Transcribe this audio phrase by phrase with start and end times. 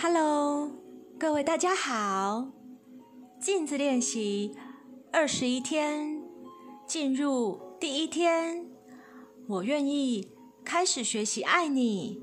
[0.00, 0.70] Hello，
[1.18, 2.52] 各位大家好。
[3.40, 4.54] 镜子练习
[5.10, 6.22] 二十一天，
[6.86, 8.64] 进入第一天，
[9.48, 10.30] 我愿意
[10.64, 12.22] 开始学习爱你。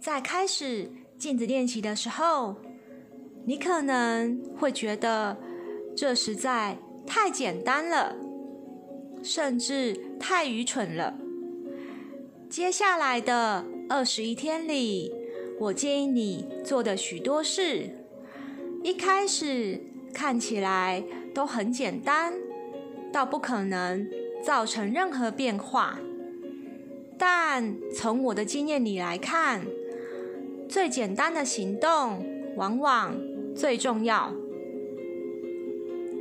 [0.00, 0.88] 在开始
[1.18, 2.54] 镜子练习的时候，
[3.44, 5.36] 你可能会觉得
[5.96, 8.14] 这实在太简单了，
[9.24, 11.18] 甚至太愚蠢了。
[12.48, 15.14] 接下来的二十一天里，
[15.60, 17.88] 我建议你做的许多事，
[18.82, 19.80] 一开始
[20.12, 22.34] 看起来都很简单，
[23.12, 24.08] 倒不可能
[24.42, 26.00] 造成任何变化。
[27.16, 29.64] 但从我的经验里来看，
[30.68, 33.16] 最简单的行动往往
[33.54, 34.34] 最重要。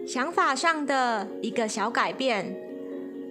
[0.05, 2.55] 想法上的一个小改变，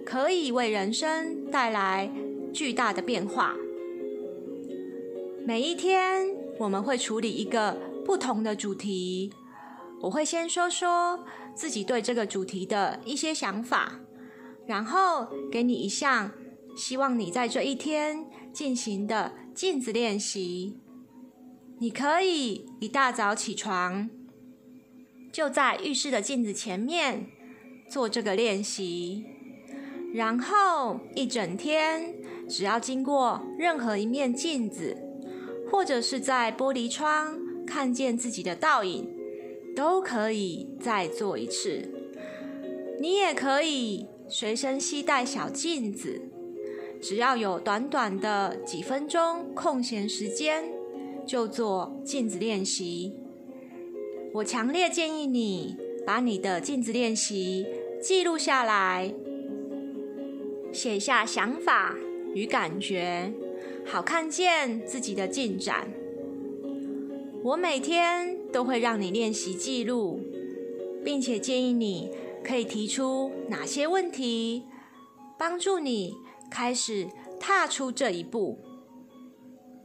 [0.05, 2.11] 可以为人生带来
[2.51, 3.55] 巨大的变化。
[5.47, 9.31] 每一天，我们会处理一个不同的主题。
[10.01, 13.99] 我会先说说自己对这个主题的一些想法，
[14.65, 16.31] 然后给你一项
[16.75, 20.79] 希望你在这一天进行的镜子练习。
[21.77, 24.09] 你可以一大早起床，
[25.31, 27.27] 就在浴室的镜子前面
[27.87, 29.23] 做这个练习。
[30.11, 32.15] 然后一整天，
[32.49, 35.04] 只要经过任何一面镜子，
[35.71, 39.07] 或者是在玻璃窗看见自己的倒影，
[39.75, 41.91] 都可以再做一次。
[42.99, 46.21] 你也可以随身携带小镜子，
[47.01, 50.63] 只要有短短的几分钟空闲时间，
[51.25, 53.13] 就做镜子练习。
[54.33, 57.65] 我强烈建议你把你的镜子练习
[58.01, 59.13] 记录下来。
[60.71, 61.95] 写下想法
[62.33, 63.31] 与感觉，
[63.85, 65.87] 好看见自己的进展。
[67.43, 70.19] 我每天都会让你练习记录，
[71.03, 72.09] 并且建议你
[72.43, 74.63] 可以提出哪些问题，
[75.37, 76.15] 帮助你
[76.49, 77.07] 开始
[77.39, 78.59] 踏出这一步。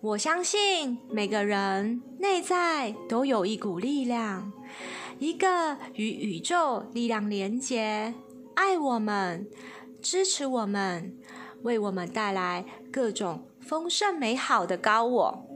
[0.01, 4.51] 我相信每个人内在都有一股力量，
[5.19, 8.15] 一个与宇宙力量连结，
[8.55, 9.47] 爱我们。
[10.03, 11.15] 支持我们，
[11.61, 15.47] 为我们带来各种丰盛美好的高我。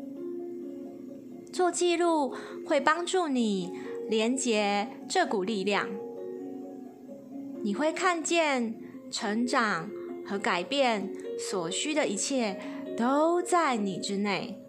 [1.53, 2.33] 做记录
[2.65, 3.73] 会帮助你
[4.09, 5.89] 连接这股力量，
[7.65, 8.77] 你会看见
[9.11, 9.91] 成长
[10.25, 12.61] 和改变所需的一切
[12.97, 14.61] 都在你之内。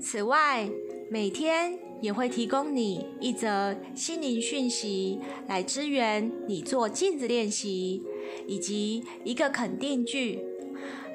[0.00, 0.68] 此外，
[1.08, 8.02] 每天也会提供你一则心灵讯息来支援你做镜子练习。
[8.46, 10.42] 以及一个肯定句，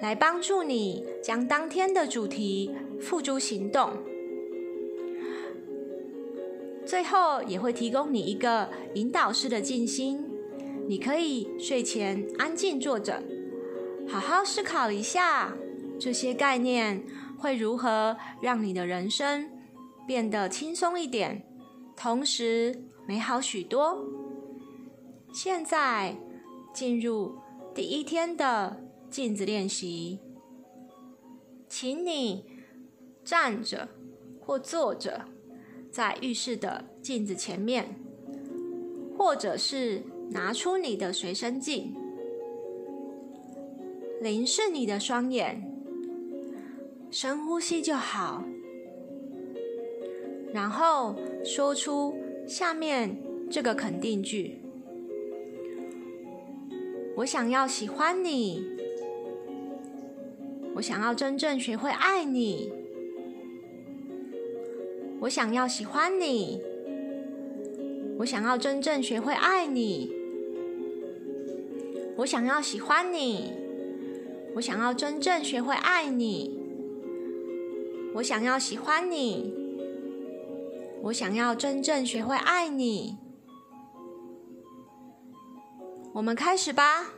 [0.01, 3.91] 来帮助你将当天的主题付诸行动。
[6.85, 10.25] 最后也会提供你一个引导式的静心，
[10.87, 13.21] 你可以睡前安静坐着，
[14.07, 15.53] 好好思考一下
[15.99, 17.03] 这些概念
[17.37, 19.49] 会如何让你的人生
[20.07, 21.43] 变得轻松一点，
[21.95, 24.05] 同时美好许多。
[25.33, 26.15] 现在。
[26.73, 27.33] 进入
[27.73, 30.19] 第一天的镜子练习，
[31.67, 32.45] 请你
[33.23, 33.89] 站着
[34.39, 35.25] 或坐着，
[35.91, 37.95] 在浴室的镜子前面，
[39.17, 41.95] 或者是拿出你的随身镜，
[44.21, 45.71] 凝视你的双眼，
[47.09, 48.43] 深呼吸就好，
[50.53, 52.15] 然后说出
[52.45, 53.17] 下面
[53.49, 54.61] 这个肯定句。
[57.17, 58.63] 我想要喜欢你，
[60.77, 62.71] 我想要真正学会爱你。
[65.21, 66.61] 我想要喜欢你，
[68.19, 70.13] 我想要真正学会爱你。
[72.17, 73.51] 我想要喜欢你，
[74.53, 76.55] 我想要真正学会爱你。
[78.13, 79.51] 我想要喜欢你，
[81.01, 83.17] 我想要真正学会爱你。
[86.13, 87.16] 我们开始吧。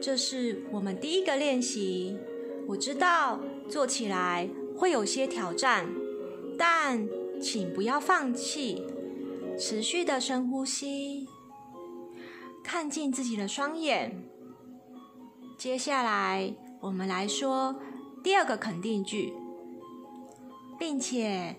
[0.00, 2.18] 这是我们第一个练习。
[2.66, 5.88] 我知道做起来会有些挑战，
[6.56, 7.06] 但
[7.40, 8.84] 请不要放弃，
[9.58, 11.26] 持续的深呼吸，
[12.62, 14.22] 看进自己的双眼。
[15.58, 17.78] 接下来，我们来说
[18.22, 19.34] 第二个肯定句，
[20.78, 21.56] 并且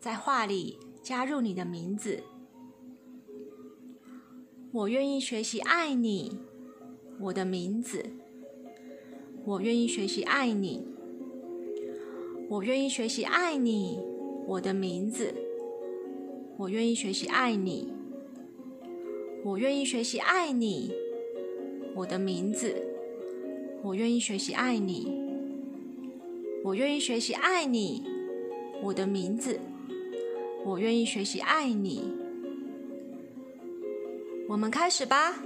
[0.00, 2.22] 在话里加入你的名字。
[4.72, 6.38] 我愿意学习爱你，
[7.22, 8.04] 我的名字。
[9.44, 10.84] 我愿意学习爱你，
[12.48, 13.98] 我愿意学习爱你，
[14.46, 15.32] 我的名字。
[16.58, 17.92] 我愿意学习爱你，
[19.42, 20.92] 我愿意学习爱你，
[21.94, 22.74] 我的名字。
[23.82, 25.08] 我愿意学习爱你，
[26.62, 28.04] 我愿意学习爱你，
[28.82, 29.58] 我的名字。
[30.64, 32.02] 我愿意学习爱你。
[34.48, 35.42] 我们开始吧。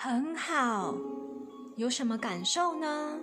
[0.00, 0.94] 很好，
[1.74, 3.18] 有什么感受呢？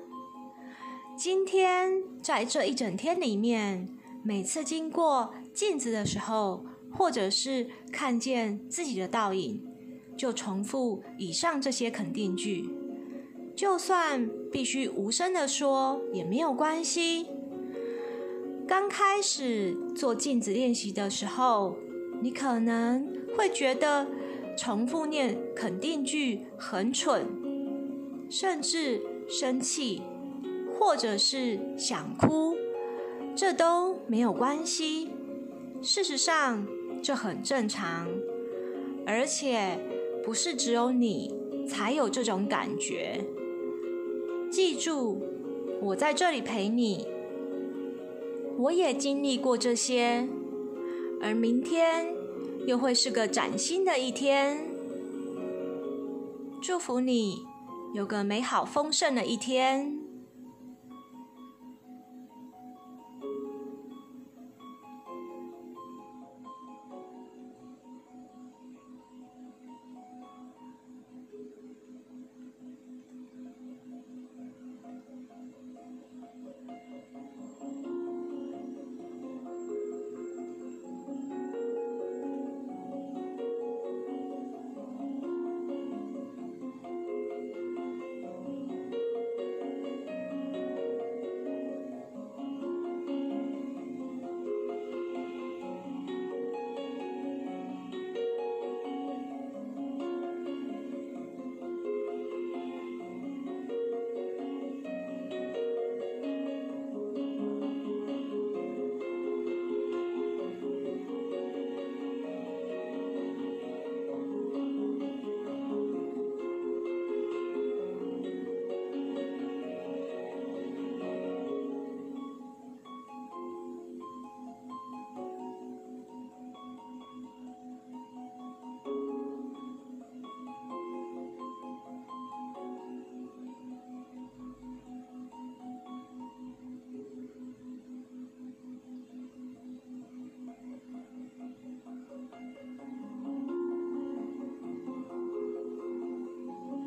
[1.15, 3.88] 今天在这一整天里面，
[4.22, 9.65] 每次经过镜子的时候，或者是看见自己的倒影，
[10.17, 12.70] 就重复以上这些肯定句。
[13.55, 17.27] 就算必须无声的说，也没有关系。
[18.67, 21.77] 刚开始做镜子练习的时候，
[22.22, 24.05] 你可能会觉得。
[24.58, 27.28] 重复念肯定句很蠢，
[28.30, 30.02] 甚至生气，
[30.74, 32.56] 或者是想哭，
[33.36, 35.10] 这都没有关系。
[35.82, 36.66] 事实上，
[37.04, 38.08] 这很正常，
[39.06, 39.78] 而且
[40.24, 41.34] 不是只有你
[41.68, 43.26] 才有这种感觉。
[44.50, 45.22] 记住，
[45.82, 47.06] 我在这里陪你，
[48.58, 50.28] 我也经历过这些，
[51.22, 52.16] 而明天。
[52.67, 54.67] 又会是个崭新的一天，
[56.62, 57.45] 祝福你
[57.93, 59.95] 有个美好丰盛的一天。